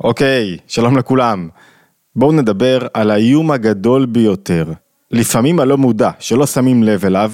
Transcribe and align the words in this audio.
אוקיי, 0.00 0.56
שלום 0.66 0.96
לכולם. 0.98 1.48
בואו 2.16 2.32
נדבר 2.32 2.78
על 2.94 3.10
האיום 3.10 3.50
הגדול 3.50 4.06
ביותר, 4.06 4.72
לפעמים 5.10 5.60
הלא 5.60 5.78
מודע, 5.78 6.10
שלא 6.18 6.46
שמים 6.46 6.82
לב 6.82 7.04
אליו, 7.04 7.32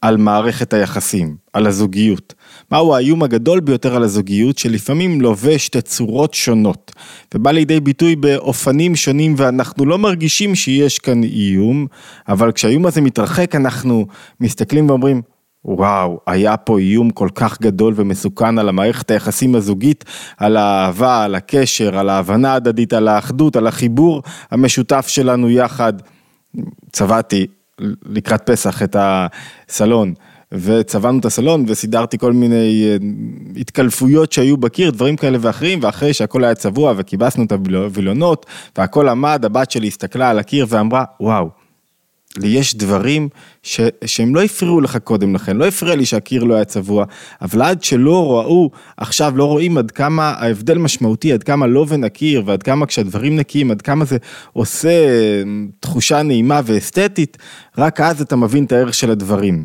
על 0.00 0.16
מערכת 0.16 0.72
היחסים, 0.72 1.36
על 1.52 1.66
הזוגיות. 1.66 2.34
מהו 2.72 2.94
האיום 2.94 3.22
הגדול 3.22 3.60
ביותר 3.60 3.96
על 3.96 4.02
הזוגיות, 4.02 4.58
שלפעמים 4.58 5.20
לובש 5.20 5.68
תצורות 5.68 6.34
שונות, 6.34 6.92
ובא 7.34 7.50
לידי 7.50 7.80
ביטוי 7.80 8.16
באופנים 8.16 8.96
שונים, 8.96 9.34
ואנחנו 9.36 9.86
לא 9.86 9.98
מרגישים 9.98 10.54
שיש 10.54 10.98
כאן 10.98 11.22
איום, 11.22 11.86
אבל 12.28 12.52
כשהאיום 12.52 12.86
הזה 12.86 13.00
מתרחק, 13.00 13.54
אנחנו 13.54 14.06
מסתכלים 14.40 14.90
ואומרים, 14.90 15.22
וואו, 15.64 16.20
היה 16.26 16.56
פה 16.56 16.78
איום 16.78 17.10
כל 17.10 17.28
כך 17.34 17.60
גדול 17.60 17.94
ומסוכן 17.96 18.58
על 18.58 18.68
המערכת 18.68 19.10
היחסים 19.10 19.54
הזוגית, 19.54 20.04
על 20.36 20.56
האהבה, 20.56 21.24
על 21.24 21.34
הקשר, 21.34 21.98
על 21.98 22.08
ההבנה 22.08 22.52
ההדדית, 22.52 22.92
על 22.92 23.08
האחדות, 23.08 23.56
על 23.56 23.66
החיבור 23.66 24.22
המשותף 24.50 25.08
שלנו 25.08 25.50
יחד. 25.50 25.92
צבעתי 26.92 27.46
לקראת 28.06 28.42
פסח 28.50 28.82
את 28.82 28.96
הסלון, 28.98 30.14
וצבענו 30.52 31.18
את 31.18 31.24
הסלון 31.24 31.64
וסידרתי 31.68 32.18
כל 32.18 32.32
מיני 32.32 32.84
אה, 32.86 32.96
התקלפויות 33.56 34.32
שהיו 34.32 34.56
בקיר, 34.56 34.90
דברים 34.90 35.16
כאלה 35.16 35.38
ואחרים, 35.40 35.78
ואחרי 35.82 36.12
שהכל 36.12 36.44
היה 36.44 36.54
צבוע 36.54 36.94
וכיבסנו 36.96 37.44
את 37.44 37.52
הווילונות, 37.52 38.46
והכל 38.78 39.08
עמד, 39.08 39.44
הבת 39.44 39.70
שלי 39.70 39.86
הסתכלה 39.86 40.30
על 40.30 40.38
הקיר 40.38 40.66
ואמרה, 40.68 41.04
וואו. 41.20 41.59
יש 42.42 42.76
דברים 42.76 43.28
ש, 43.62 43.80
שהם 44.04 44.34
לא 44.34 44.42
הפריעו 44.42 44.80
לך 44.80 44.96
קודם 44.96 45.34
לכן, 45.34 45.56
לא 45.56 45.66
הפריע 45.66 45.96
לי 45.96 46.04
שהקיר 46.04 46.44
לא 46.44 46.54
היה 46.54 46.64
צבוע, 46.64 47.04
אבל 47.42 47.62
עד 47.62 47.82
שלא 47.82 48.38
ראו, 48.38 48.70
עכשיו 48.96 49.36
לא 49.36 49.44
רואים 49.44 49.78
עד 49.78 49.90
כמה 49.90 50.30
ההבדל 50.30 50.78
משמעותי, 50.78 51.32
עד 51.32 51.42
כמה 51.42 51.66
לא 51.66 51.86
ונקיר, 51.88 52.42
ועד 52.46 52.62
כמה 52.62 52.86
כשהדברים 52.86 53.36
נקיים, 53.36 53.70
עד 53.70 53.82
כמה 53.82 54.04
זה 54.04 54.16
עושה 54.52 54.90
תחושה 55.80 56.22
נעימה 56.22 56.60
ואסתטית, 56.64 57.38
רק 57.78 58.00
אז 58.00 58.20
אתה 58.20 58.36
מבין 58.36 58.64
את 58.64 58.72
הערך 58.72 58.94
של 58.94 59.10
הדברים. 59.10 59.64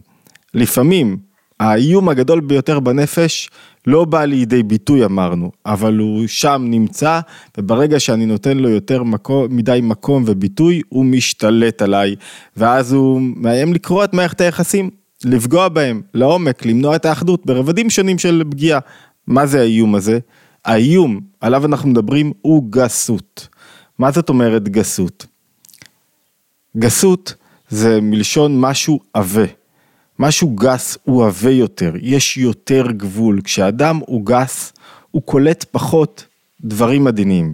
לפעמים 0.53 1.17
האיום 1.59 2.09
הגדול 2.09 2.39
ביותר 2.39 2.79
בנפש 2.79 3.49
לא 3.87 4.05
בא 4.05 4.25
לידי 4.25 4.63
ביטוי 4.63 5.05
אמרנו, 5.05 5.51
אבל 5.65 5.97
הוא 5.97 6.27
שם 6.27 6.65
נמצא, 6.65 7.19
וברגע 7.57 7.99
שאני 7.99 8.25
נותן 8.25 8.57
לו 8.57 8.69
יותר 8.69 9.03
מקום, 9.03 9.45
מדי 9.49 9.79
מקום 9.83 10.23
וביטוי, 10.25 10.81
הוא 10.89 11.05
משתלט 11.05 11.81
עליי, 11.81 12.15
ואז 12.57 12.93
הוא 12.93 13.21
מאיים 13.21 13.73
לקרוא 13.73 14.03
את 14.03 14.13
מערכת 14.13 14.41
היחסים, 14.41 14.89
לפגוע 15.23 15.69
בהם, 15.69 16.01
לעומק, 16.13 16.65
למנוע 16.65 16.95
את 16.95 17.05
האחדות, 17.05 17.45
ברבדים 17.45 17.89
שונים 17.89 18.19
של 18.19 18.43
פגיעה. 18.51 18.79
מה 19.27 19.45
זה 19.45 19.59
האיום 19.59 19.95
הזה? 19.95 20.19
האיום 20.65 21.19
עליו 21.41 21.65
אנחנו 21.65 21.89
מדברים 21.89 22.31
הוא 22.41 22.63
גסות. 22.69 23.47
מה 23.99 24.11
זאת 24.11 24.29
אומרת 24.29 24.69
גסות? 24.69 25.25
גסות 26.77 27.33
זה 27.69 28.01
מלשון 28.01 28.59
משהו 28.59 28.99
עבה. 29.13 29.45
משהו 30.19 30.49
גס 30.49 30.97
הוא 31.03 31.25
עבה 31.25 31.49
יותר, 31.49 31.93
יש 32.01 32.37
יותר 32.37 32.91
גבול. 32.91 33.41
כשאדם 33.43 33.99
הוא 34.05 34.25
גס, 34.25 34.73
הוא 35.11 35.21
קולט 35.21 35.65
פחות 35.71 36.25
דברים 36.63 37.07
עדינים, 37.07 37.53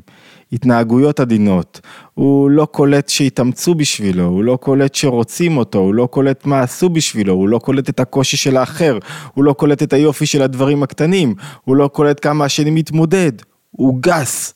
התנהגויות 0.53 1.19
עדינות. 1.19 1.79
הוא 2.13 2.49
לא 2.49 2.65
קולט 2.65 3.09
שהתאמצו 3.09 3.75
בשבילו, 3.75 4.23
הוא 4.23 4.43
לא 4.43 4.57
קולט 4.61 4.95
שרוצים 4.95 5.57
אותו, 5.57 5.79
הוא 5.79 5.93
לא 5.93 6.05
קולט 6.11 6.45
מה 6.45 6.61
עשו 6.61 6.89
בשבילו, 6.89 7.33
הוא 7.33 7.49
לא 7.49 7.59
קולט 7.59 7.89
את 7.89 7.99
הקושי 7.99 8.37
של 8.37 8.57
האחר, 8.57 8.97
הוא 9.33 9.43
לא 9.43 9.53
קולט 9.53 9.83
את 9.83 9.93
היופי 9.93 10.25
של 10.25 10.41
הדברים 10.41 10.83
הקטנים, 10.83 11.35
הוא 11.63 11.75
לא 11.75 11.87
קולט 11.87 12.23
כמה 12.23 12.45
השני 12.45 12.71
מתמודד. 12.71 13.31
הוא 13.71 13.97
גס. 14.01 14.53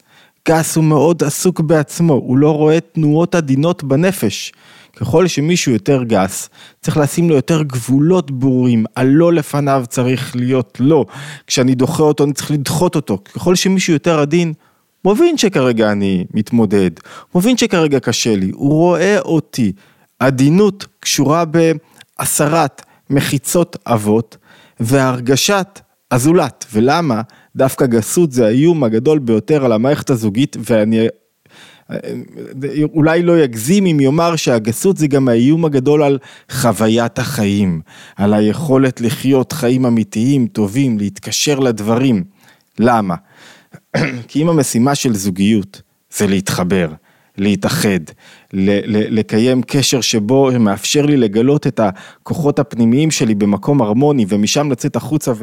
גס 0.48 0.76
הוא 0.76 0.84
מאוד 0.84 1.24
עסוק 1.24 1.60
בעצמו, 1.60 2.14
הוא 2.14 2.38
לא 2.38 2.52
רואה 2.52 2.80
תנועות 2.80 3.36
עדינות 3.36 3.84
בנפש. 3.84 4.54
ככל 4.96 5.28
שמישהו 5.28 5.72
יותר 5.72 6.04
גס, 6.04 6.50
צריך 6.82 6.98
לשים 6.98 7.30
לו 7.30 7.36
יותר 7.36 7.64
גבולות 7.64 8.32
ברורים, 8.32 8.86
הלא 8.96 9.34
לפניו 9.34 9.84
צריך 9.90 10.36
להיות 10.36 10.78
לא. 10.80 11.06
כשאני 11.48 11.76
דוחה 11.76 12.04
אותו, 12.04 12.24
אני 12.24 12.34
צריך 12.34 12.52
לדחות 12.52 12.96
אותו. 12.96 13.18
ככל 13.34 13.56
שמישהו 13.56 13.94
יותר 13.94 14.20
עדין, 14.20 14.54
מבין 15.06 15.38
שכרגע 15.38 15.92
אני 15.92 16.26
מתמודד, 16.34 16.92
מבין 17.36 17.58
שכרגע 17.58 18.00
קשה 18.00 18.36
לי, 18.36 18.52
הוא 18.54 18.74
רואה 18.74 19.20
אותי. 19.20 19.72
עדינות 20.20 20.86
קשורה 21.00 21.44
בהסרת 21.46 22.82
מחיצות 23.10 23.78
אבות 23.86 24.38
והרגשת 24.80 25.80
הזולת. 26.12 26.66
ולמה? 26.74 27.22
דווקא 27.56 27.86
גסות 27.86 28.32
זה 28.32 28.46
האיום 28.46 28.84
הגדול 28.84 29.20
ביותר 29.20 29.66
על 29.66 29.72
המערכת 29.72 30.10
הזוגית, 30.10 30.58
ואני 30.70 31.08
אולי 32.94 33.24
לא 33.24 33.40
יגזים 33.40 33.86
אם 33.86 34.00
יאמר 34.00 34.36
שהגסות 34.36 34.98
זה 34.98 35.08
גם 35.08 35.28
האיום 35.28 35.66
הגדול 35.66 36.04
על 36.04 36.18
חוויית 36.52 37.20
החיים, 37.20 37.82
על 38.16 38.34
היכולת 38.34 39.02
לחיות 39.02 39.52
חיים 39.52 39.86
אמיתיים, 39.86 40.48
טובים, 40.48 40.98
להתקשר 40.98 41.60
לדברים. 41.60 42.24
למה? 42.80 43.16
כי 44.28 44.42
אם 44.42 44.50
המשימה 44.50 44.96
של 44.96 45.16
זוגיות 45.16 45.82
זה 46.12 46.28
להתחבר, 46.28 46.90
להתאחד, 47.38 48.00
לקיים 48.54 49.62
קשר 49.62 50.02
שבו 50.02 50.50
מאפשר 50.60 51.06
לי 51.06 51.18
לגלות 51.18 51.68
את 51.68 51.80
הכוחות 51.80 52.60
הפנימיים 52.60 53.12
שלי 53.12 53.36
במקום 53.36 53.82
הרמוני 53.82 54.26
ומשם 54.30 54.72
לצאת 54.72 54.96
החוצה 54.96 55.34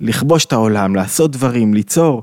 ולכבוש 0.00 0.44
את 0.44 0.52
העולם, 0.52 0.94
לעשות 0.94 1.30
דברים, 1.30 1.74
ליצור, 1.74 2.22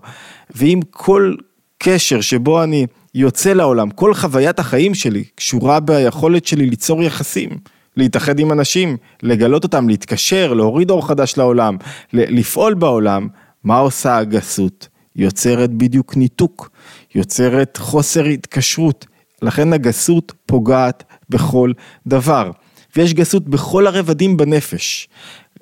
ואם 0.56 0.80
כל 0.92 1.36
קשר 1.78 2.22
שבו 2.22 2.64
אני 2.64 2.86
יוצא 3.16 3.54
לעולם, 3.54 3.90
כל 3.90 4.14
חוויית 4.14 4.60
החיים 4.60 4.94
שלי 4.94 5.24
קשורה 5.36 5.80
ביכולת 5.80 6.46
שלי 6.46 6.66
ליצור 6.66 7.04
יחסים, 7.04 7.50
להתאחד 7.98 8.40
עם 8.40 8.52
אנשים, 8.52 8.98
לגלות 9.24 9.64
אותם, 9.64 9.90
להתקשר, 9.90 10.54
להוריד 10.54 10.90
אור 10.90 11.08
חדש 11.08 11.38
לעולם, 11.38 11.78
לפעול 12.14 12.74
בעולם, 12.74 13.28
מה 13.64 13.78
עושה 13.78 14.18
הגסות? 14.18 14.88
יוצרת 15.16 15.74
בדיוק 15.74 16.18
ניתוק, 16.18 16.70
יוצרת 17.16 17.78
חוסר 17.78 18.26
התקשרות, 18.26 19.06
לכן 19.42 19.74
הגסות 19.74 20.34
פוגעת 20.46 21.04
בכל 21.30 21.72
דבר. 22.08 22.52
ויש 22.96 23.14
גסות 23.14 23.50
בכל 23.50 23.88
הרבדים 23.88 24.38
בנפש. 24.38 25.10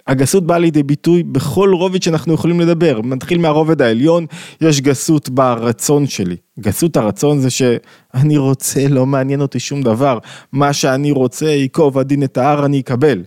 הגסות 0.08 0.48
באה 0.48 0.58
לידי 0.58 0.84
ביטוי 0.84 1.24
בכל 1.24 1.70
רובד 1.74 2.04
שאנחנו 2.04 2.34
יכולים 2.34 2.60
לדבר, 2.60 3.02
מתחיל 3.02 3.38
מהרובד 3.38 3.82
העליון, 3.82 4.26
יש 4.62 4.82
גסות 4.82 5.30
ברצון 5.30 6.08
שלי. 6.08 6.36
גסות 6.60 6.98
הרצון 6.98 7.40
זה 7.40 7.50
שאני 7.50 8.38
רוצה, 8.38 8.88
לא 8.88 9.06
מעניין 9.06 9.42
אותי 9.42 9.60
שום 9.60 9.82
דבר, 9.82 10.20
מה 10.52 10.74
שאני 10.74 11.12
רוצה, 11.12 11.46
ייקוב 11.46 12.00
הדין 12.00 12.24
את 12.24 12.38
ההר, 12.38 12.66
אני 12.66 12.80
אקבל. 12.80 13.24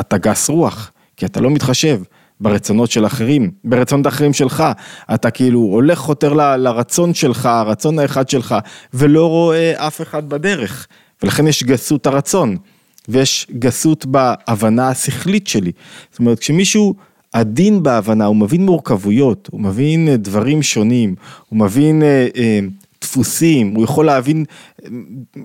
אתה 0.00 0.18
גס 0.18 0.48
רוח, 0.48 0.92
כי 1.16 1.26
אתה 1.26 1.40
לא 1.40 1.50
מתחשב. 1.50 2.00
ברצונות 2.40 2.90
של 2.90 3.06
אחרים, 3.06 3.50
ברצונות 3.64 4.06
אחרים 4.06 4.32
שלך, 4.32 4.64
אתה 5.14 5.30
כאילו 5.30 5.60
הולך 5.60 5.98
חותר 5.98 6.32
ל, 6.32 6.56
לרצון 6.56 7.14
שלך, 7.14 7.46
הרצון 7.46 7.98
האחד 7.98 8.28
שלך, 8.28 8.54
ולא 8.94 9.28
רואה 9.28 9.86
אף 9.86 10.00
אחד 10.00 10.28
בדרך, 10.28 10.86
ולכן 11.22 11.46
יש 11.46 11.64
גסות 11.64 12.06
הרצון. 12.06 12.56
ויש 13.08 13.46
גסות 13.58 14.06
בהבנה 14.06 14.88
השכלית 14.88 15.46
שלי. 15.46 15.72
זאת 16.10 16.18
אומרת, 16.18 16.38
כשמישהו 16.38 16.94
עדין 17.32 17.82
בהבנה, 17.82 18.24
הוא 18.24 18.36
מבין 18.36 18.66
מורכבויות, 18.66 19.48
הוא 19.52 19.60
מבין 19.60 20.08
אה, 20.08 20.16
דברים 20.16 20.62
שונים, 20.62 21.14
הוא 21.48 21.58
מבין 21.58 22.02
אה, 22.02 22.28
אה, 22.36 22.60
דפוסים, 23.02 23.74
הוא 23.74 23.84
יכול 23.84 24.06
להבין 24.06 24.44
אה, 24.84 24.88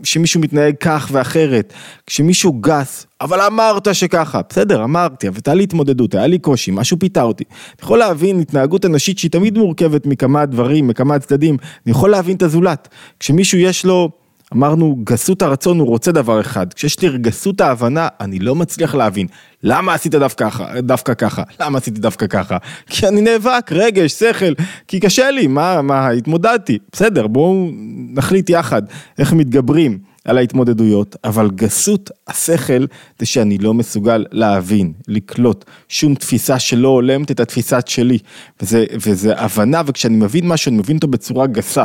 שמישהו 0.03 0.41
מתנהג 0.41 0.75
כך 0.79 1.09
ואחרת. 1.11 1.73
כשמישהו 2.05 2.53
גס, 2.53 3.07
אבל 3.21 3.41
אמרת 3.41 3.95
שככה, 3.95 4.41
בסדר, 4.49 4.83
אמרתי, 4.83 5.27
אבל 5.27 5.35
הייתה 5.37 5.53
לי 5.53 5.63
התמודדות, 5.63 6.15
היה 6.15 6.27
לי 6.27 6.39
קושי, 6.39 6.71
משהו 6.71 6.99
פיתה 6.99 7.21
אותי. 7.21 7.43
אני 7.49 7.83
יכול 7.83 7.99
להבין 7.99 8.39
התנהגות 8.39 8.85
אנשית 8.85 9.19
שהיא 9.19 9.31
תמיד 9.31 9.57
מורכבת 9.57 10.05
מכמה 10.05 10.45
דברים, 10.45 10.87
מכמה 10.87 11.19
צדדים, 11.19 11.57
אני 11.85 11.91
יכול 11.91 12.09
להבין 12.09 12.35
את 12.35 12.41
הזולת. 12.41 12.87
כשמישהו 13.19 13.57
יש 13.57 13.85
לו... 13.85 14.09
אמרנו, 14.53 14.97
גסות 15.03 15.41
הרצון 15.41 15.79
הוא 15.79 15.87
רוצה 15.87 16.11
דבר 16.11 16.41
אחד, 16.41 16.73
כשיש 16.73 16.99
לי 17.01 17.17
גסות 17.17 17.61
ההבנה, 17.61 18.07
אני 18.19 18.39
לא 18.39 18.55
מצליח 18.55 18.95
להבין, 18.95 19.27
למה 19.63 19.93
עשית 19.93 20.11
דווקא 20.15 20.49
ככה, 20.49 20.81
דווקא 20.81 21.13
ככה, 21.13 21.43
למה 21.59 21.77
עשיתי 21.77 21.99
דווקא 21.99 22.27
ככה, 22.27 22.57
כי 22.87 23.07
אני 23.07 23.21
נאבק, 23.21 23.71
רגש, 23.71 24.11
שכל, 24.11 24.53
כי 24.87 24.99
קשה 24.99 25.31
לי, 25.31 25.47
מה, 25.47 25.81
מה, 25.81 26.09
התמודדתי, 26.09 26.77
בסדר, 26.91 27.27
בואו 27.27 27.69
נחליט 28.13 28.49
יחד 28.49 28.81
איך 29.19 29.33
מתגברים 29.33 29.99
על 30.25 30.37
ההתמודדויות, 30.37 31.15
אבל 31.23 31.49
גסות 31.55 32.11
השכל 32.27 32.85
זה 33.19 33.25
שאני 33.25 33.57
לא 33.57 33.73
מסוגל 33.73 34.25
להבין, 34.31 34.93
לקלוט 35.07 35.65
שום 35.89 36.15
תפיסה 36.15 36.59
שלא 36.59 36.87
הולמת 36.87 37.31
את 37.31 37.39
התפיסה 37.39 37.79
שלי, 37.85 38.17
וזה, 38.61 38.85
וזה 38.93 39.33
הבנה, 39.37 39.81
וכשאני 39.85 40.17
מבין 40.17 40.47
משהו, 40.47 40.69
אני 40.69 40.77
מבין 40.77 40.95
אותו 40.95 41.07
בצורה 41.07 41.47
גסה, 41.47 41.83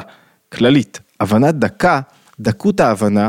כללית, 0.53 1.01
הבנה 1.21 1.53
דקה, 1.53 2.01
דקות 2.43 2.81
ההבנה, 2.81 3.29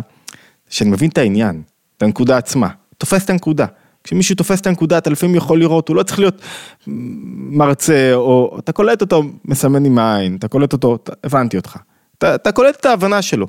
שאני 0.70 0.90
מבין 0.90 1.10
את 1.10 1.18
העניין, 1.18 1.62
את 1.98 2.04
הנקודה 2.04 2.38
עצמה, 2.38 2.68
תופס 2.98 3.26
את 3.26 3.30
הנקודה. 3.30 3.66
כשמישהו 4.04 4.36
תופס 4.36 4.62
את 4.62 4.68
הנקודה, 4.68 4.98
אתה 4.98 5.10
לפעמים 5.10 5.36
יכול 5.36 5.60
לראות, 5.60 5.88
הוא 5.88 5.96
לא 5.96 6.04
צריך 6.04 6.20
להיות 6.20 6.42
מרצה, 6.88 8.14
או 8.14 8.56
אתה 8.60 8.72
קולט 8.72 9.02
אותו 9.02 9.24
מסמן 9.46 9.86
עם 9.86 9.98
העין, 9.98 10.36
אתה 10.36 10.48
קולט 10.48 10.74
אותו, 10.74 10.98
הבנתי 11.24 11.58
אותך. 11.58 11.78
אתה, 12.18 12.36
אתה 12.36 12.52
קולט 12.52 12.76
את 12.76 12.86
ההבנה 12.86 13.22
שלו. 13.22 13.48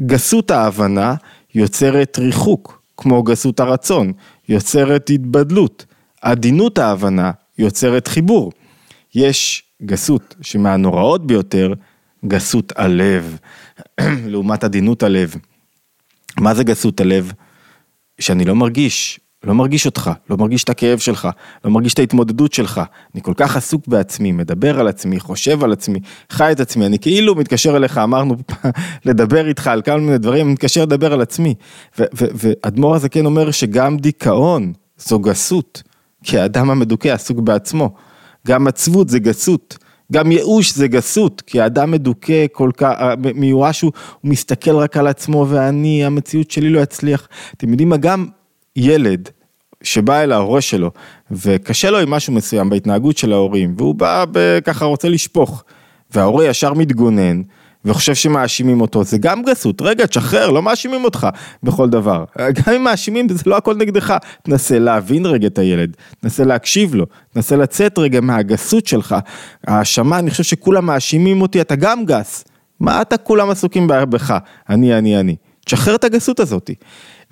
גסות 0.00 0.50
ההבנה 0.50 1.14
יוצרת 1.54 2.18
ריחוק, 2.18 2.82
כמו 2.96 3.22
גסות 3.22 3.60
הרצון, 3.60 4.12
יוצרת 4.48 5.10
התבדלות. 5.10 5.86
עדינות 6.22 6.78
ההבנה 6.78 7.30
יוצרת 7.58 8.08
חיבור. 8.08 8.52
יש 9.14 9.62
גסות 9.82 10.34
שמהנוראות 10.42 11.26
ביותר, 11.26 11.72
גסות 12.26 12.72
הלב, 12.76 13.38
לעומת 14.32 14.64
עדינות 14.64 15.02
הלב. 15.02 15.34
מה 16.40 16.54
זה 16.54 16.64
גסות 16.64 17.00
הלב? 17.00 17.32
שאני 18.20 18.44
לא 18.44 18.54
מרגיש, 18.54 19.20
לא 19.44 19.54
מרגיש 19.54 19.86
אותך, 19.86 20.10
לא 20.30 20.36
מרגיש 20.36 20.64
את 20.64 20.68
הכאב 20.68 20.98
שלך, 20.98 21.28
לא 21.64 21.70
מרגיש 21.70 21.94
את 21.94 21.98
ההתמודדות 21.98 22.52
שלך. 22.52 22.80
אני 23.14 23.22
כל 23.22 23.32
כך 23.36 23.56
עסוק 23.56 23.88
בעצמי, 23.88 24.32
מדבר 24.32 24.80
על 24.80 24.88
עצמי, 24.88 25.20
חושב 25.20 25.64
על 25.64 25.72
עצמי, 25.72 26.00
חי 26.30 26.52
את 26.52 26.60
עצמי, 26.60 26.86
אני 26.86 26.98
כאילו 26.98 27.34
מתקשר 27.34 27.76
אליך, 27.76 27.98
אמרנו 27.98 28.36
לדבר 29.06 29.48
איתך 29.48 29.66
על 29.66 29.82
כמה 29.82 29.96
מיני 29.96 30.18
דברים, 30.18 30.46
אני 30.46 30.52
מתקשר 30.52 30.82
לדבר 30.82 31.12
על 31.12 31.20
עצמי. 31.20 31.54
ואדמו"ר 31.98 32.94
הזה 32.94 33.08
כן 33.08 33.26
אומר 33.26 33.50
שגם 33.50 33.96
דיכאון 33.96 34.72
זו 34.98 35.18
גסות, 35.18 35.82
כי 36.24 36.38
האדם 36.38 36.70
המדוכא 36.70 37.08
עסוק 37.08 37.38
בעצמו. 37.38 37.94
גם 38.46 38.66
עצבות 38.66 39.08
זה 39.08 39.18
גסות. 39.18 39.83
גם 40.12 40.32
ייאוש 40.32 40.72
זה 40.72 40.88
גסות, 40.88 41.40
כי 41.40 41.60
האדם 41.60 41.90
מדוכא 41.90 42.46
כל 42.52 42.70
כך, 42.76 42.94
מיואש 43.34 43.80
הוא, 43.80 43.92
הוא 44.20 44.30
מסתכל 44.30 44.76
רק 44.76 44.96
על 44.96 45.06
עצמו 45.06 45.46
ואני, 45.48 46.04
המציאות 46.04 46.50
שלי 46.50 46.70
לא 46.70 46.80
יצליח. 46.80 47.28
אתם 47.56 47.70
יודעים 47.70 47.88
מה, 47.88 47.96
גם 47.96 48.26
ילד 48.76 49.28
שבא 49.82 50.22
אל 50.22 50.32
ההורה 50.32 50.60
שלו 50.60 50.90
וקשה 51.30 51.90
לו 51.90 51.98
עם 51.98 52.10
משהו 52.10 52.32
מסוים 52.32 52.70
בהתנהגות 52.70 53.18
של 53.18 53.32
ההורים 53.32 53.74
והוא 53.78 53.94
בא 53.94 54.24
ככה 54.64 54.84
רוצה 54.84 55.08
לשפוך 55.08 55.64
וההורה 56.10 56.46
ישר 56.46 56.74
מתגונן 56.74 57.42
וחושב 57.84 58.14
שמאשימים 58.14 58.80
אותו, 58.80 59.04
זה 59.04 59.18
גם 59.18 59.42
גסות, 59.42 59.82
רגע 59.82 60.06
תשחרר, 60.06 60.50
לא 60.50 60.62
מאשימים 60.62 61.04
אותך 61.04 61.26
בכל 61.62 61.90
דבר, 61.90 62.24
גם 62.38 62.74
אם 62.74 62.84
מאשימים 62.84 63.28
זה 63.28 63.42
לא 63.46 63.56
הכל 63.56 63.76
נגדך, 63.76 64.14
תנסה 64.42 64.78
להבין 64.78 65.26
רגע 65.26 65.46
את 65.46 65.58
הילד, 65.58 65.96
תנסה 66.20 66.44
להקשיב 66.44 66.94
לו, 66.94 67.06
תנסה 67.32 67.56
לצאת 67.56 67.98
רגע 67.98 68.20
מהגסות 68.20 68.86
שלך, 68.86 69.16
האשמה, 69.66 70.18
אני 70.18 70.30
חושב 70.30 70.42
שכולם 70.42 70.86
מאשימים 70.86 71.42
אותי, 71.42 71.60
אתה 71.60 71.76
גם 71.76 72.04
גס, 72.04 72.44
מה 72.80 73.02
אתה 73.02 73.16
כולם 73.16 73.50
עסוקים 73.50 73.86
בך, 73.86 74.38
אני, 74.68 74.98
אני, 74.98 75.20
אני, 75.20 75.36
תשחרר 75.64 75.94
את 75.94 76.04
הגסות 76.04 76.40
הזאתי. 76.40 76.74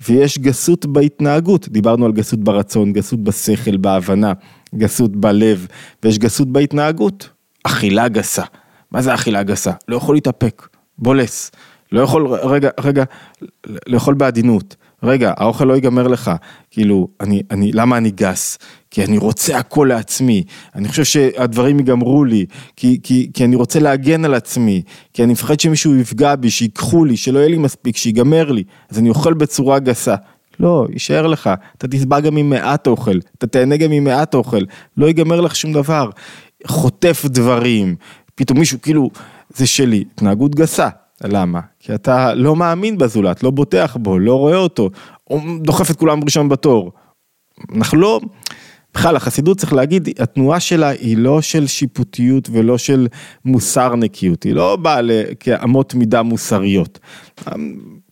ויש 0.07 0.39
גסות 0.39 0.85
בהתנהגות, 0.85 1.69
דיברנו 1.69 2.05
על 2.05 2.11
גסות 2.11 2.39
ברצון, 2.39 2.93
גסות 2.93 3.23
בשכל, 3.23 3.77
בהבנה, 3.77 4.33
גסות 4.75 5.15
בלב, 5.15 5.67
ויש 6.03 6.19
גסות 6.19 6.47
בהתנהגות, 6.47 7.29
אכילה 7.63 8.07
גסה. 8.07 8.43
מה 8.93 9.01
זה 9.01 9.13
אכילה 9.13 9.43
גסה? 9.43 9.71
לא 9.87 9.95
יכול 9.95 10.15
להתאפק, 10.15 10.67
בולס, 10.97 11.51
לא 11.91 12.01
יכול, 12.01 12.27
רגע, 12.27 12.69
רגע, 12.79 13.03
לאכול 13.87 14.13
בעדינות, 14.13 14.75
רגע, 15.03 15.33
האוכל 15.37 15.65
לא 15.65 15.73
ייגמר 15.73 16.07
לך, 16.07 16.31
כאילו, 16.71 17.07
אני, 17.21 17.41
אני, 17.51 17.71
למה 17.71 17.97
אני 17.97 18.11
גס? 18.11 18.57
כי 18.91 19.03
אני 19.03 19.17
רוצה 19.17 19.57
הכל 19.57 19.85
לעצמי, 19.89 20.43
אני 20.75 20.87
חושב 20.87 21.03
שהדברים 21.03 21.79
ייגמרו 21.79 22.23
לי, 22.23 22.45
כי, 22.75 22.99
כי, 23.03 23.31
כי 23.33 23.45
אני 23.45 23.55
רוצה 23.55 23.79
להגן 23.79 24.25
על 24.25 24.33
עצמי, 24.33 24.81
כי 25.13 25.23
אני 25.23 25.33
מפחד 25.33 25.59
שמישהו 25.59 25.95
יפגע 25.95 26.35
בי, 26.35 26.49
שיקחו 26.49 27.05
לי, 27.05 27.17
שלא 27.17 27.39
יהיה 27.39 27.49
לי 27.49 27.57
מספיק, 27.57 27.97
שיגמר 27.97 28.51
לי, 28.51 28.63
אז 28.89 28.99
אני 28.99 29.09
אוכל 29.09 29.33
בצורה 29.33 29.79
גסה. 29.79 30.15
לא, 30.59 30.87
יישאר 30.93 31.27
לך, 31.27 31.49
אתה 31.77 31.87
תשבע 31.87 32.19
גם 32.19 32.35
ממעט 32.35 32.87
אוכל, 32.87 33.19
אתה 33.37 33.47
תהנה 33.47 33.77
גם 33.77 33.91
ממעט 33.91 34.35
אוכל, 34.35 34.61
לא 34.97 35.05
ייגמר 35.05 35.41
לך 35.41 35.55
שום 35.55 35.73
דבר. 35.73 36.09
חוטף 36.67 37.25
דברים, 37.25 37.95
פתאום 38.35 38.59
מישהו 38.59 38.81
כאילו, 38.81 39.09
זה 39.49 39.67
שלי, 39.67 40.03
התנהגות 40.13 40.55
גסה. 40.55 40.89
למה? 41.23 41.59
כי 41.79 41.95
אתה 41.95 42.33
לא 42.33 42.55
מאמין 42.55 42.97
בזולת, 42.97 43.43
לא 43.43 43.51
בוטח 43.51 43.97
בו, 43.99 44.19
לא 44.19 44.35
רואה 44.35 44.57
אותו, 44.57 44.89
או 45.29 45.39
דוחף 45.61 45.91
את 45.91 45.95
כולם 45.95 46.23
ראשון 46.23 46.49
בתור. 46.49 46.91
אנחנו 47.75 47.97
לא, 47.97 48.21
בכלל 48.93 49.15
החסידות 49.15 49.57
צריך 49.57 49.73
להגיד, 49.73 50.09
התנועה 50.19 50.59
שלה 50.59 50.89
היא 50.89 51.17
לא 51.17 51.41
של 51.41 51.67
שיפוטיות 51.67 52.49
ולא 52.51 52.77
של 52.77 53.07
מוסר 53.45 53.95
נקיות, 53.95 54.43
היא 54.43 54.53
לא 54.53 54.75
באה 54.75 55.01
כאמות 55.39 55.95
מידה 55.95 56.21
מוסריות. 56.21 56.99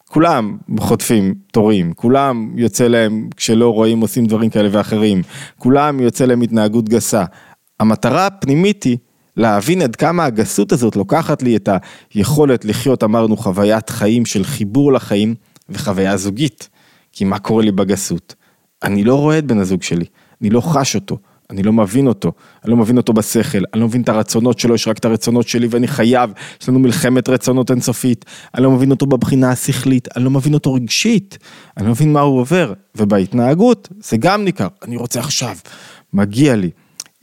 כולם 0.10 0.58
חוטפים 0.80 1.34
תורים, 1.52 1.94
כולם 1.94 2.54
יוצא 2.58 2.88
להם 2.88 3.30
כשלא 3.36 3.70
רואים 3.70 4.02
עושים 4.02 4.26
דברים 4.26 4.50
כאלה 4.50 4.70
ואחרים, 4.72 5.22
כולם 5.58 6.00
יוצא 6.00 6.26
להם 6.26 6.42
התנהגות 6.42 6.90
גסה. 6.90 7.24
המטרה 7.80 8.26
הפנימית 8.26 8.84
היא 8.84 8.98
להבין 9.38 9.82
עד 9.82 9.96
כמה 9.96 10.26
הגסות 10.26 10.72
הזאת 10.72 10.96
לוקחת 10.96 11.44
לי 11.44 11.56
את 11.56 11.70
היכולת 12.14 12.66
לחיות, 12.66 13.04
אמרנו, 13.04 13.38
חוויית 13.38 13.90
חיים 13.90 14.26
של 14.26 14.44
חיבור 14.44 14.94
לחיים 14.94 15.36
וחוויה 15.70 16.18
זוגית. 16.18 16.70
כי 17.14 17.24
מה 17.24 17.40
קורה 17.40 17.64
לי 17.64 17.72
בגסות? 17.72 18.36
אני 18.84 19.04
לא 19.04 19.16
רואה 19.16 19.38
את 19.38 19.46
בן 19.46 19.60
הזוג 19.60 19.84
שלי, 19.84 20.06
אני 20.42 20.50
לא 20.50 20.62
חש 20.62 20.96
אותו, 20.96 21.18
אני 21.50 21.64
לא 21.64 21.74
מבין 21.74 22.08
אותו, 22.08 22.32
אני 22.64 22.72
לא 22.72 22.78
מבין 22.78 22.98
אותו 22.98 23.14
בשכל, 23.14 23.58
אני 23.74 23.82
לא 23.82 23.88
מבין 23.88 24.02
את 24.02 24.10
הרצונות 24.10 24.60
שלו, 24.60 24.76
יש 24.76 24.88
רק 24.88 24.98
את 24.98 25.06
הרצונות 25.06 25.48
שלי 25.48 25.68
ואני 25.70 25.88
חייב, 25.88 26.32
יש 26.62 26.70
לנו 26.70 26.80
מלחמת 26.80 27.30
רצונות 27.30 27.72
אינסופית, 27.72 28.26
אני 28.56 28.64
לא 28.64 28.72
מבין 28.72 28.92
אותו 28.92 29.06
בבחינה 29.06 29.52
השכלית, 29.52 30.08
אני 30.16 30.24
לא 30.24 30.30
מבין 30.30 30.54
אותו 30.54 30.74
רגשית, 30.74 31.38
אני 31.78 31.86
לא 31.86 31.92
מבין 31.92 32.14
מה 32.14 32.22
הוא 32.22 32.40
עובר, 32.40 32.74
ובהתנהגות 32.96 33.90
זה 34.00 34.18
גם 34.18 34.44
ניכר, 34.44 34.68
אני 34.84 34.98
רוצה 34.98 35.20
עכשיו, 35.20 35.56
מגיע 36.14 36.56
לי. 36.56 36.70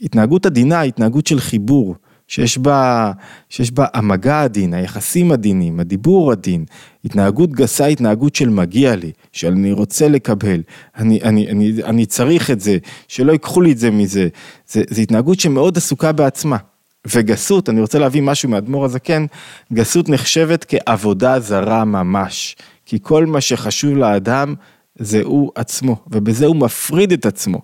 התנהגות 0.01 0.45
עדינה, 0.45 0.81
התנהגות 0.81 1.27
של 1.27 1.39
חיבור, 1.39 1.95
שיש 2.27 2.57
בה, 2.57 3.11
שיש 3.49 3.71
בה 3.71 3.85
המגע 3.93 4.43
עדין, 4.43 4.73
היחסים 4.73 5.31
עדינים, 5.31 5.79
הדיבור 5.79 6.31
עדין, 6.31 6.65
התנהגות 7.05 7.51
גסה, 7.51 7.85
התנהגות 7.85 8.35
של 8.35 8.49
מגיע 8.49 8.95
לי, 8.95 9.11
של 9.31 9.47
אני 9.47 9.71
רוצה 9.71 10.07
לקבל, 10.07 10.61
אני, 10.97 11.21
אני, 11.23 11.49
אני, 11.49 11.83
אני 11.83 12.05
צריך 12.05 12.51
את 12.51 12.59
זה, 12.59 12.77
שלא 13.07 13.31
ייקחו 13.31 13.61
לי 13.61 13.71
את 13.71 13.77
זה 13.77 13.91
מזה, 13.91 14.27
זה, 14.67 14.83
זה 14.89 15.01
התנהגות 15.01 15.39
שמאוד 15.39 15.77
עסוקה 15.77 16.11
בעצמה. 16.11 16.57
וגסות, 17.07 17.69
אני 17.69 17.81
רוצה 17.81 17.99
להביא 17.99 18.21
משהו 18.21 18.49
מאדמו"ר 18.49 18.85
הזקן, 18.85 19.25
גסות 19.73 20.09
נחשבת 20.09 20.65
כעבודה 20.67 21.39
זרה 21.39 21.85
ממש, 21.85 22.55
כי 22.85 22.97
כל 23.01 23.25
מה 23.25 23.41
שחשוב 23.41 23.97
לאדם 23.97 24.55
זה 24.95 25.21
הוא 25.23 25.51
עצמו, 25.55 25.95
ובזה 26.07 26.45
הוא 26.45 26.55
מפריד 26.55 27.11
את 27.11 27.25
עצמו. 27.25 27.61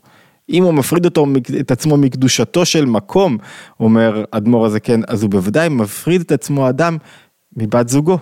אם 0.50 0.64
הוא 0.64 0.74
מפריד 0.74 1.06
אותו, 1.06 1.26
את 1.60 1.72
עצמו 1.72 1.98
מקדושתו 1.98 2.66
של 2.66 2.86
מקום, 2.86 3.38
אומר 3.80 4.24
אדמו"ר 4.32 4.66
הזה 4.66 4.80
כן, 4.80 5.00
אז 5.08 5.24
הוא 5.24 5.32
בוודאי 5.32 5.70
מפריד 5.70 6.22
את 6.22 6.32
עצמו 6.32 6.70
אדם 6.70 6.98
מבת 7.58 7.90
זוגו. 7.90 8.18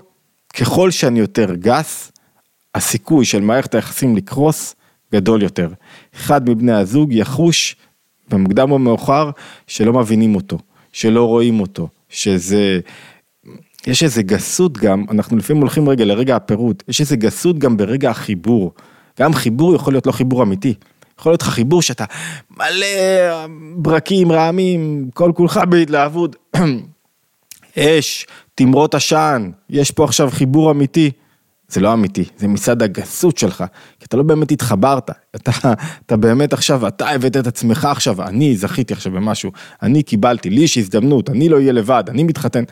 ככל 0.58 0.92
שאני 0.92 1.20
יותר 1.20 1.56
גס, 1.56 2.12
הסיכוי 2.76 3.26
של 3.26 3.42
מערכת 3.42 3.76
היחסים 3.76 4.16
לקרוס 4.16 4.76
גדול 5.14 5.44
יותר. 5.44 5.70
אחד 6.16 6.50
מבני 6.50 6.72
הזוג 6.72 7.14
יחוש 7.14 7.76
במוקדם 8.30 8.72
או 8.72 8.80
מאוחר 8.80 9.30
שלא 9.68 9.94
מבינים 9.94 10.36
אותו, 10.36 10.58
שלא 10.94 11.28
רואים 11.28 11.60
אותו, 11.60 11.88
שזה... 12.10 12.80
יש 13.88 14.04
איזה 14.04 14.24
גסות 14.24 14.78
גם, 14.78 15.06
אנחנו 15.12 15.38
לפעמים 15.38 15.62
הולכים 15.62 15.90
רגע 15.90 16.06
לרגע 16.06 16.36
הפירוט, 16.36 16.84
יש 16.88 17.02
איזה 17.02 17.16
גסות 17.16 17.60
גם 17.60 17.78
ברגע 17.78 18.10
החיבור. 18.10 18.72
גם 19.20 19.34
חיבור 19.34 19.76
יכול 19.76 19.94
להיות 19.94 20.08
לא 20.08 20.12
חיבור 20.12 20.44
אמיתי. 20.44 20.74
יכול 21.20 21.32
להיות 21.32 21.42
לך 21.42 21.50
חיבור 21.50 21.82
שאתה 21.82 22.06
מלא 22.58 22.88
ברקים, 23.76 24.32
רעמים, 24.32 25.10
כל 25.14 25.32
כולך 25.36 25.60
בהתלהבות. 25.70 26.36
אש, 27.80 28.26
תמרות 28.56 28.96
עשן, 28.96 29.52
יש 29.70 29.92
פה 29.92 30.04
עכשיו 30.04 30.30
חיבור 30.32 30.72
אמיתי. 30.72 31.12
זה 31.68 31.82
לא 31.82 31.94
אמיתי, 31.94 32.24
זה 32.38 32.48
מצד 32.48 32.82
הגסות 32.82 33.38
שלך, 33.38 33.64
כי 34.00 34.06
אתה 34.06 34.18
לא 34.18 34.24
באמת 34.24 34.52
התחברת, 34.52 35.10
אתה, 35.36 35.52
אתה 36.06 36.18
באמת 36.18 36.54
עכשיו, 36.54 36.88
אתה 36.88 37.10
הבאת 37.10 37.38
את 37.38 37.48
עצמך 37.48 37.86
עכשיו, 37.86 38.24
אני 38.24 38.56
זכיתי 38.56 38.94
עכשיו 38.94 39.12
במשהו, 39.12 39.52
אני 39.82 40.04
קיבלתי, 40.04 40.50
לי 40.50 40.62
יש 40.62 40.78
הזדמנות, 40.78 41.30
אני 41.30 41.50
לא 41.50 41.58
אהיה 41.58 41.72
לבד, 41.72 42.04
אני 42.08 42.24
מתחתן. 42.24 42.64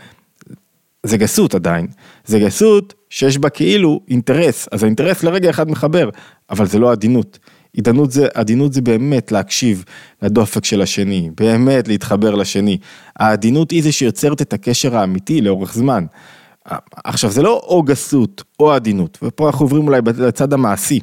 זה 1.04 1.18
גסות 1.18 1.56
עדיין, 1.56 1.88
זה 2.26 2.40
גסות 2.40 2.94
שיש 3.10 3.38
בה 3.38 3.50
כאילו 3.50 4.02
אינטרס, 4.10 4.68
אז 4.72 4.84
האינטרס 4.84 5.24
לרגע 5.24 5.50
אחד 5.50 5.70
מחבר, 5.70 6.10
אבל 6.50 6.66
זה 6.66 6.80
לא 6.80 6.92
עדינות. 6.92 7.40
עדינות 7.78 8.12
זה, 8.12 8.28
עדינות 8.34 8.74
זה 8.74 8.82
באמת 8.82 9.32
להקשיב 9.32 9.84
לדופק 10.22 10.66
של 10.66 10.82
השני, 10.82 11.30
באמת 11.38 11.88
להתחבר 11.88 12.36
לשני. 12.36 12.78
העדינות 13.16 13.72
היא 13.72 13.84
זה 13.84 13.92
שיוצרת 13.92 14.42
את 14.42 14.54
הקשר 14.54 14.98
האמיתי 14.98 15.42
לאורך 15.42 15.74
זמן. 15.74 16.06
עכשיו 17.04 17.32
זה 17.32 17.42
לא 17.42 17.62
או 17.64 17.84
גסות 17.84 18.44
או 18.60 18.72
עדינות, 18.72 19.18
ופה 19.22 19.48
אנחנו 19.48 19.66
עוברים 19.66 19.88
אולי 19.88 20.02
לצד 20.18 20.54
המעשי. 20.54 21.00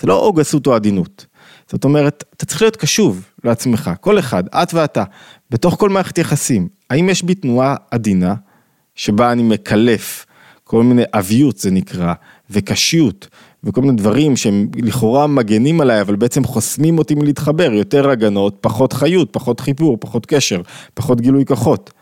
זה 0.00 0.06
לא 0.06 0.18
או 0.18 0.32
גסות 0.32 0.66
או 0.66 0.74
עדינות. 0.74 1.26
זאת 1.70 1.84
אומרת, 1.84 2.24
אתה 2.36 2.46
צריך 2.46 2.62
להיות 2.62 2.76
קשוב 2.76 3.28
לעצמך, 3.44 3.90
כל 4.00 4.18
אחד, 4.18 4.44
את 4.48 4.74
ואתה, 4.74 5.04
בתוך 5.50 5.74
כל 5.74 5.88
מערכת 5.88 6.18
יחסים. 6.18 6.68
האם 6.90 7.08
יש 7.08 7.22
בי 7.22 7.34
תנועה 7.34 7.76
עדינה, 7.90 8.34
שבה 8.94 9.32
אני 9.32 9.42
מקלף 9.42 10.26
כל 10.64 10.82
מיני 10.82 11.02
אביות 11.14 11.56
זה 11.56 11.70
נקרא, 11.70 12.14
וקשיות, 12.50 13.28
וכל 13.64 13.80
מיני 13.80 13.96
דברים 13.96 14.36
שהם 14.36 14.68
לכאורה 14.76 15.26
מגנים 15.26 15.80
עליי, 15.80 16.00
אבל 16.00 16.16
בעצם 16.16 16.44
חוסמים 16.44 16.98
אותי 16.98 17.14
מלהתחבר, 17.14 17.72
יותר 17.72 18.10
הגנות, 18.10 18.56
פחות 18.60 18.92
חיות, 18.92 19.28
פחות 19.32 19.60
חיבור, 19.60 19.96
פחות 20.00 20.26
קשר, 20.26 20.60
פחות 20.94 21.20
גילוי 21.20 21.44
כוחות. 21.44 21.92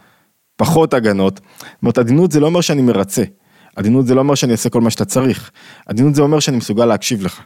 פחות 0.57 0.95
הגנות. 0.95 1.40
זאת 1.59 1.83
אומרת, 1.83 1.99
עדינות 1.99 2.33
זה 2.33 2.40
לא 2.40 2.47
אומר 2.47 2.61
שאני 2.61 2.83
מרצה. 2.83 3.23
עדינות 3.76 4.07
זה 4.07 4.14
לא 4.14 4.21
אומר 4.21 4.35
שאני 4.35 4.52
אעשה 4.52 4.71
כל 4.71 4.81
מה 4.81 4.90
שאתה 4.90 5.04
צריך. 5.04 5.50
עדינות 5.87 6.14
זה 6.14 6.23
אומר 6.23 6.40
שאני 6.40 6.57
מסוגל 6.57 6.85
להקשיב 6.87 7.23
לך. 7.23 7.40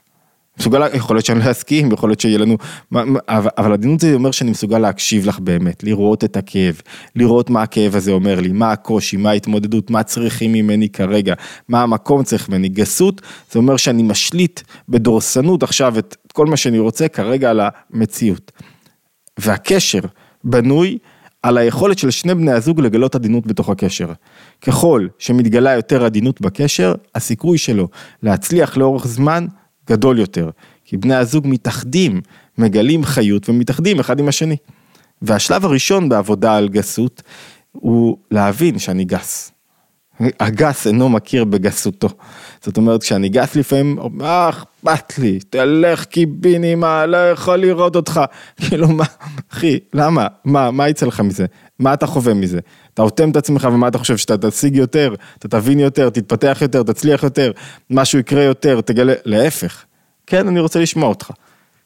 מסוגל, 0.61 0.83
יכול 0.95 1.17
להיות 1.17 1.27
שאני 1.27 1.41
לא 1.41 1.51
אסכים, 1.51 1.93
יכול 1.93 2.09
להיות 2.09 2.21
שיהיה 2.21 2.39
לנו, 2.39 2.57
אבל 3.59 3.73
עדינות 3.73 4.01
זה 4.01 4.15
אומר 4.15 4.31
שאני 4.31 4.51
מסוגל 4.51 4.79
להקשיב 4.79 5.27
לך 5.27 5.39
באמת, 5.39 5.85
לראות 5.85 6.25
את 6.25 6.37
הכאב, 6.37 6.81
לראות 7.17 7.51
מה 7.51 7.63
הכאב 7.63 7.97
הזה 7.97 8.11
אומר 8.11 8.41
לי, 8.41 8.53
מה 8.53 8.73
הקושי, 8.73 9.17
מה 9.17 9.31
ההתמודדות, 9.31 9.91
מה 9.91 10.03
צריכים 10.03 10.53
ממני 10.53 10.89
כרגע, 10.89 11.35
מה 11.69 11.83
המקום 11.83 12.23
צריך 12.23 12.49
ממני. 12.49 12.69
גסות 12.69 13.23
זה 13.53 13.59
אומר 13.59 13.77
שאני 13.77 14.03
משליט 14.03 14.61
בדורסנות 14.89 15.63
עכשיו 15.63 15.99
את 15.99 16.17
כל 16.33 16.47
מה 16.47 16.57
שאני 16.57 16.79
רוצה 16.79 17.09
כרגע 17.09 17.51
על 17.51 17.61
המציאות. 17.63 18.53
והקשר 19.39 20.01
בנוי 20.45 20.99
על 21.43 21.59
היכולת 21.59 21.99
של 21.99 22.11
שני 22.11 22.35
בני 22.35 22.53
הזוג 22.53 22.81
לגלות 22.81 23.15
עדינות 23.15 23.47
בתוך 23.47 23.69
הקשר. 23.69 24.13
ככל 24.61 25.07
שמתגלה 25.19 25.75
יותר 25.75 26.05
עדינות 26.05 26.41
בקשר, 26.41 26.95
הסיכוי 27.15 27.59
שלו 27.59 27.89
להצליח 28.23 28.77
לאורך 28.77 29.07
זמן 29.07 29.47
גדול 29.89 30.19
יותר. 30.19 30.51
כי 30.85 30.97
בני 30.97 31.15
הזוג 31.15 31.45
מתאחדים, 31.49 32.21
מגלים 32.59 33.05
חיות 33.05 33.49
ומתאחדים 33.49 34.01
אחד 34.01 34.21
עם 34.21 34.29
השני. 34.29 34.57
והשלב 35.23 35.65
הראשון 35.65 36.09
בעבודה 36.09 36.57
על 36.57 36.69
גסות 36.69 37.23
הוא 37.73 38.17
להבין 38.31 38.79
שאני 38.79 39.05
גס. 39.05 39.53
הגס 40.21 40.87
אינו 40.87 41.09
מכיר 41.09 41.45
בגסותו. 41.45 42.09
זאת 42.63 42.77
אומרת, 42.77 43.03
כשאני 43.03 43.29
גס 43.29 43.57
לפעמים, 43.57 43.99
מה 44.13 44.49
אכפת 44.49 45.19
לי, 45.19 45.39
תלך 45.51 46.05
קיבינימה, 46.05 47.07
לא 47.07 47.31
יכול 47.31 47.57
לראות 47.57 47.97
אותך. 47.97 48.21
כאילו, 48.69 48.89
מה, 48.89 49.05
אחי, 49.53 49.79
למה? 49.95 50.27
מה, 50.45 50.71
מה 50.71 50.89
יצא 50.89 51.07
לך 51.07 51.21
מזה? 51.21 51.47
מה 51.79 51.95
אתה 51.95 52.07
חווה 52.07 52.35
מזה? 52.35 52.59
אתה 52.95 53.03
אוטם 53.03 53.31
את 53.31 53.37
עצמך 53.37 53.69
ומה 53.73 53.89
אתה 53.89 53.99
חושב 53.99 54.17
שאתה 54.17 54.51
תשיג 54.51 54.77
יותר, 54.77 55.15
אתה 55.39 55.49
תבין 55.49 55.81
יותר, 55.81 56.11
תתפתח 56.11 56.59
יותר, 56.61 56.83
תצליח 56.83 57.23
יותר, 57.23 57.53
משהו 57.91 58.19
יקרה 58.19 58.43
יותר, 58.43 58.81
תגלה, 58.81 59.13
להפך. 59.25 59.85
כן, 60.27 60.49
אני 60.49 60.61
רוצה 60.61 60.81
לשמוע 60.81 61.09
אותך. 61.09 61.31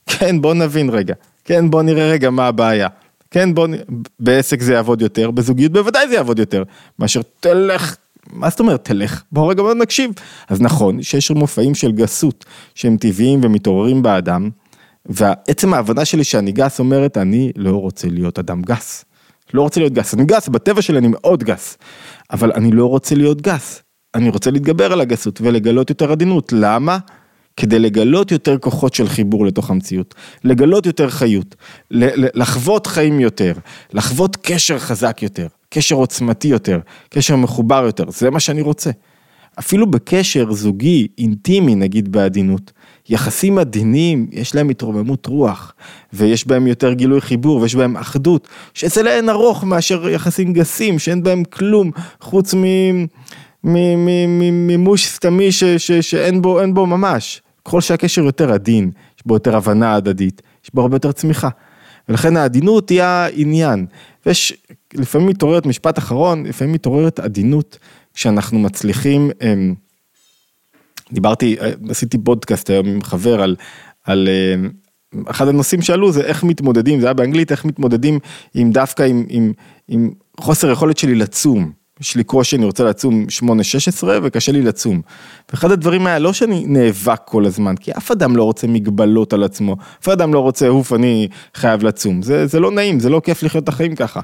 כן, 0.07 0.41
בוא 0.41 0.55
נבין 0.55 0.91
רגע. 0.91 1.15
כן, 1.45 1.71
בוא 1.71 1.83
נראה 1.83 2.11
רגע 2.11 2.31
מה 2.31 2.47
הבעיה. 2.47 2.89
כן, 3.31 3.55
בוא, 3.55 3.69
בעסק 4.21 4.61
זה 4.61 4.73
יעבוד 4.73 5.03
יותר, 5.03 5.31
בזוגיות 5.31 5.73
בוודאי 5.73 6.09
זה 6.09 6.15
יעבוד 6.15 6.39
יותר, 6.39 6.63
מאשר 6.99 7.21
תלך 7.41 7.97
מה 8.33 8.51
זאת 8.51 8.61
אומרת 8.61 8.85
תלך? 8.85 9.23
בוא 9.33 9.51
רגע 9.51 9.63
נקשיב. 9.75 10.11
אז 10.49 10.61
נכון 10.61 11.03
שיש 11.03 11.31
מופעים 11.31 11.75
של 11.75 11.93
גסות 11.93 12.45
שהם 12.75 12.97
טבעיים 12.97 13.41
ומתעוררים 13.43 14.03
באדם, 14.03 14.51
ועצם 15.07 15.75
ההבנה 15.75 16.05
שלי 16.05 16.25
שאני 16.25 16.53
גס 16.53 16.81
אומרת 16.81 17.17
אני 17.17 17.53
לא 17.57 17.77
רוצה 17.77 18.09
להיות 18.09 18.39
אדם 18.39 18.63
גס. 18.63 19.05
לא 19.55 19.63
רוצה 19.63 19.81
להיות 19.81 19.93
גס, 19.93 20.15
אני 20.15 20.25
גס, 20.25 20.49
בטבע 20.49 20.83
שלי 20.83 20.99
אני 20.99 21.09
מאוד 21.11 21.45
גס, 21.45 21.79
אבל 22.33 22.53
אני 22.53 22.71
לא 22.71 22.87
רוצה 22.87 23.15
להיות 23.15 23.43
גס. 23.43 23.83
אני 24.15 24.29
רוצה 24.29 24.51
להתגבר 24.51 24.93
על 24.93 25.01
הגסות 25.01 25.41
ולגלות 25.41 25.91
יותר 25.91 26.13
עדינות, 26.13 26.53
למה? 26.53 26.99
כדי 27.57 27.79
לגלות 27.79 28.33
יותר 28.33 28.59
כוחות 28.59 28.95
של 28.95 29.09
חיבור 29.09 29.47
לתוך 29.47 29.71
המציאות, 29.71 30.15
לגלות 30.45 30.87
יותר 30.87 31.11
חיות, 31.11 31.55
לחוות 32.35 32.87
חיים 32.87 33.21
יותר, 33.21 33.53
לחוות 33.93 34.37
קשר 34.37 34.79
חזק 34.79 35.23
יותר. 35.23 35.47
קשר 35.71 35.95
עוצמתי 35.95 36.49
יותר, 36.49 36.81
קשר 37.09 37.37
מחובר 37.37 37.83
יותר, 37.87 38.05
זה 38.11 38.31
מה 38.31 38.41
שאני 38.41 38.61
רוצה. 38.63 38.91
אפילו 39.59 39.91
בקשר 39.91 40.53
זוגי, 40.53 41.09
אינטימי 41.19 41.75
נגיד 41.75 42.13
בעדינות, 42.13 42.73
יחסים 43.09 43.59
עדינים, 43.59 44.27
יש 44.33 44.55
להם 44.55 44.69
התרוממות 44.69 45.27
רוח, 45.27 45.75
ויש 46.13 46.47
בהם 46.47 46.67
יותר 46.67 46.93
גילוי 46.93 47.21
חיבור, 47.21 47.61
ויש 47.61 47.75
בהם 47.75 47.97
אחדות, 47.97 48.49
שזה 48.75 49.03
לאין 49.03 49.29
ארוך 49.29 49.65
מאשר 49.65 50.09
יחסים 50.09 50.53
גסים, 50.53 50.99
שאין 50.99 51.23
בהם 51.23 51.45
כלום, 51.45 51.91
חוץ 52.21 52.55
ממימוש 53.65 55.07
סתמי 55.07 55.53
ש, 55.53 55.65
ש, 55.65 55.93
שאין 55.93 56.43
בו, 56.43 56.61
בו 56.75 56.87
ממש. 56.87 57.43
ככל 57.65 57.81
שהקשר 57.81 58.23
יותר 58.23 58.53
עדין, 58.53 58.91
יש 59.19 59.23
בו 59.27 59.35
יותר 59.35 59.57
הבנה 59.57 59.95
הדדית, 59.95 60.43
יש 60.65 60.71
בו 60.75 60.83
הרבה 60.83 60.97
יותר 60.97 61.13
צמיחה. 61.13 61.49
ולכן 62.09 62.37
העדינות 62.37 62.89
היא 62.89 63.03
העניין. 63.03 63.87
ויש, 64.27 64.53
לפעמים 64.95 65.29
מתעוררת, 65.29 65.67
משפט 65.67 65.99
אחרון, 65.99 66.47
לפעמים 66.47 66.75
מתעוררת 66.75 67.19
עדינות 67.19 67.79
כשאנחנו 68.15 68.59
מצליחים, 68.59 69.31
אמ, 69.43 69.75
דיברתי, 71.13 71.57
עשיתי 71.89 72.19
פודקאסט 72.19 72.71
היום 72.71 72.87
עם 72.87 73.03
חבר 73.03 73.43
על, 73.43 73.57
על 74.05 74.29
אמ, 74.29 74.71
אחד 75.27 75.49
הנושאים 75.49 75.83
שעלו 75.83 76.13
זה 76.13 76.21
איך 76.21 76.45
מתמודדים, 76.45 77.01
זה 77.01 77.07
היה 77.07 77.15
באנגלית, 77.15 77.53
איך 77.53 77.65
מתמודדים 77.65 78.19
עם 78.55 78.71
דווקא 78.71 79.03
עם, 79.03 79.27
עם, 79.29 79.53
עם 79.89 80.11
חוסר 80.41 80.71
יכולת 80.71 80.99
שלי 80.99 81.15
לצום. 81.15 81.80
יש 82.01 82.17
לי 82.17 82.25
קושי, 82.25 82.57
אני 82.57 82.65
רוצה 82.65 82.85
לצום 82.85 83.27
8-16 84.03 84.05
וקשה 84.23 84.53
לי 84.53 84.63
לצום. 84.63 85.01
ואחד 85.51 85.71
הדברים 85.71 86.07
היה 86.07 86.19
לא 86.19 86.33
שאני 86.33 86.65
נאבק 86.67 87.21
כל 87.25 87.47
הזמן, 87.47 87.77
כי 87.77 87.93
אף 87.93 88.11
אדם 88.11 88.37
לא 88.37 88.45
רוצה 88.45 88.67
מגבלות 88.67 89.33
על 89.33 89.45
עצמו, 89.45 89.77
אף 90.03 90.09
אדם 90.09 90.35
לא 90.35 90.39
רוצה, 90.39 90.69
אוף, 90.69 90.93
אני 90.93 91.29
חייב 91.55 91.83
לצום. 91.83 92.23
זה, 92.23 92.47
זה 92.47 92.61
לא 92.61 92.71
נעים, 92.71 93.01
זה 93.01 93.09
לא 93.09 93.21
כיף 93.25 93.43
לחיות 93.43 93.65
את 93.65 93.69
החיים 93.69 93.95
ככה. 93.95 94.21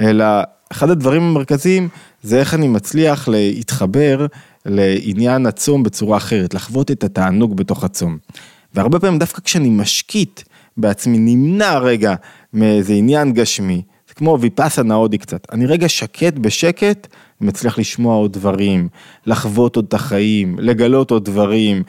אלא 0.00 0.24
אחד 0.72 0.90
הדברים 0.90 1.22
המרכזיים 1.22 1.88
זה 2.22 2.40
איך 2.40 2.54
אני 2.54 2.68
מצליח 2.68 3.28
להתחבר 3.28 4.26
לעניין 4.66 5.46
הצום 5.46 5.82
בצורה 5.82 6.16
אחרת, 6.16 6.54
לחוות 6.54 6.90
את 6.90 7.04
התענוג 7.04 7.56
בתוך 7.56 7.84
הצום. 7.84 8.18
והרבה 8.74 9.00
פעמים 9.00 9.18
דווקא 9.18 9.40
כשאני 9.40 9.68
משקיט 9.70 10.42
בעצמי, 10.76 11.18
נמנע 11.18 11.78
רגע 11.78 12.14
מאיזה 12.52 12.92
עניין 12.92 13.32
גשמי, 13.32 13.82
כמו 14.14 14.38
ויפאסנה 14.40 14.94
הודי 14.94 15.18
קצת, 15.18 15.46
אני 15.52 15.66
רגע 15.66 15.88
שקט 15.88 16.34
בשקט, 16.34 17.06
מצליח 17.40 17.78
לשמוע 17.78 18.16
עוד 18.16 18.32
דברים, 18.32 18.88
לחוות 19.26 19.76
עוד 19.76 19.84
את 19.88 19.94
החיים, 19.94 20.56
לגלות 20.58 21.10
עוד 21.10 21.24
דברים. 21.24 21.82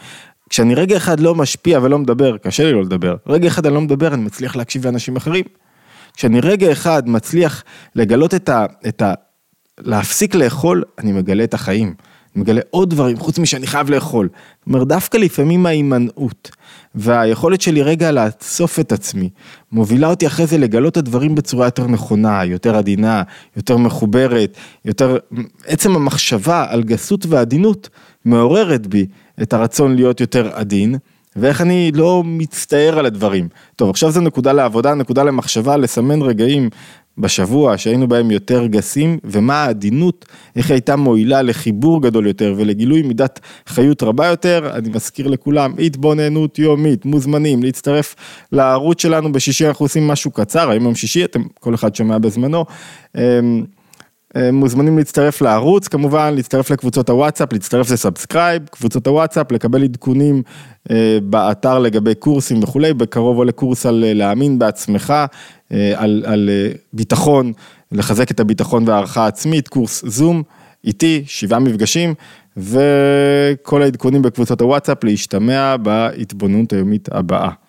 כשאני 0.50 0.75
רגע 0.75 0.98
אחד 0.98 1.20
לא 1.20 1.36
משפיע 1.36 1.79
ולא 1.82 2.00
מדבר, 2.00 2.38
קשה 2.38 2.63
לי 2.63 2.72
לא 2.72 2.82
לדבר, 2.82 3.15
רגע 3.27 3.48
אחד 3.48 3.65
אני 3.65 3.75
לא 3.75 3.82
מדבר, 3.82 4.13
אני 4.13 4.24
מצליח 4.24 4.55
להקשיב 4.55 4.86
לאנשים 4.86 5.15
אחרים. 5.15 5.44
כשאני 6.13 6.39
רגע 6.39 6.72
אחד 6.72 7.10
מצליח 7.10 7.63
לגלות 7.96 8.34
את 8.34 8.50
ה... 8.50 8.65
את 8.88 9.01
ה 9.01 9.13
להפסיק 9.79 10.36
לאכול, 10.36 10.84
אני 11.00 11.12
מגלה 11.12 11.44
את 11.44 11.53
החיים. 11.53 11.94
מגלה 12.36 12.62
עוד 12.70 12.89
דברים 12.89 13.18
חוץ 13.18 13.39
משאני 13.39 13.68
חייב 13.68 13.89
לאכול. 13.89 14.30
זאת 14.60 14.68
אומרת, 14.68 14.88
דווקא 14.88 15.18
לפעמים 15.18 15.65
ההימנעות 15.65 16.51
והיכולת 16.96 17.62
שלי 17.62 17.82
רגע 17.82 18.12
לאסוף 18.12 18.80
את 18.80 18.92
עצמי, 18.92 19.30
מובילה 19.72 20.10
אותי 20.10 20.27
אחרי 20.27 20.48
זה 20.48 20.58
לגלות 20.58 20.92
את 20.92 20.98
הדברים 20.98 21.36
בצורה 21.36 21.68
יותר 21.68 21.88
נכונה, 21.88 22.46
יותר 22.46 22.75
עדינה, 22.75 23.24
יותר 23.56 23.77
מחוברת, 23.77 24.58
יותר, 24.86 25.18
עצם 25.65 25.96
המחשבה 25.96 26.65
על 26.70 26.84
גסות 26.84 27.25
ועדינות 27.25 27.89
מעוררת 28.25 28.88
בי 28.88 29.06
את 29.42 29.54
הרצון 29.54 29.96
להיות 29.96 30.22
יותר 30.22 30.56
עדין. 30.56 30.96
ואיך 31.36 31.62
אני 31.62 31.92
לא 31.96 32.24
מצטער 32.25 33.00
על 33.00 33.06
הדברים. 33.06 33.48
טוב, 33.75 33.89
עכשיו 33.89 34.12
זו 34.12 34.22
נקודה 34.22 34.51
לעבודה, 34.51 34.94
נקודה 34.94 35.24
למחשבה, 35.24 35.77
לסמן 35.77 36.22
רגעים 36.22 36.70
בשבוע 37.17 37.77
שהיינו 37.77 38.07
בהם 38.07 38.31
יותר 38.31 38.65
גסים, 38.65 39.17
ומה 39.24 39.63
העדינות, 39.63 40.25
איך 40.55 40.72
הייתה 40.72 40.95
מועילה 40.95 41.41
לחיבור 41.41 42.01
גדול 42.01 42.27
יותר 42.27 42.53
ולגילוי 42.57 43.01
מידת 43.01 43.39
חיות 43.67 44.03
רבה 44.03 44.27
יותר, 44.27 44.72
אני 44.74 44.89
מזכיר 44.89 45.27
לכולם, 45.27 45.74
התבוננות 45.79 46.60
יומית, 46.60 47.05
מוזמנים 47.05 47.63
להצטרף 47.63 48.15
לערוץ 48.51 49.01
שלנו 49.01 49.31
בשישי 49.31 49.67
אנחנו 49.67 49.86
עושים 49.86 50.07
משהו 50.07 50.31
קצר, 50.31 50.69
היום 50.69 50.84
יום 50.84 50.95
שישי, 50.95 51.25
אתם, 51.25 51.41
כל 51.60 51.75
אחד 51.75 51.95
שומע 51.95 52.17
בזמנו. 52.17 52.65
אמ, 54.36 54.56
מוזמנים 54.56 54.98
להצטרף 54.98 55.42
לערוץ, 55.42 55.88
כמובן 55.88 56.34
להצטרף 56.36 56.72
לקבוצות 56.72 57.10
הוואטסאפ, 57.10 57.54
להצטרף 57.54 57.92
ל 57.92 57.98
subscribe, 57.98 58.68
קבוצות 58.72 59.08
הוואטסאפ, 59.08 59.51
לקבל 59.51 59.84
עדכונים 59.84 60.42
אה, 60.92 61.18
באתר 61.24 61.80
לגבי 61.80 62.15
קורסים 62.15 62.63
וכולי, 62.63 62.94
בקרוב 62.94 63.38
עולה 63.38 63.51
קורס 63.51 63.86
על 63.86 64.04
אה, 64.04 64.13
להאמין 64.13 64.60
בעצמך, 64.60 65.13
אה, 65.72 65.94
על, 65.96 66.24
על 66.27 66.50
ביטחון, 66.94 67.54
לחזק 67.92 68.32
את 68.32 68.39
הביטחון 68.39 68.88
והערכה 68.88 69.24
העצמית, 69.24 69.68
קורס 69.68 70.06
זום, 70.06 70.44
איתי, 70.84 71.24
שבעה 71.27 71.60
מפגשים, 71.60 72.13
וכל 72.58 73.82
העדכונים 73.82 74.22
בקבוצות 74.22 74.62
הוואטסאפ 74.62 75.04
להשתמע 75.04 75.77
בהתבוננות 75.77 76.74
היומית 76.74 77.10
הבאה. 77.12 77.64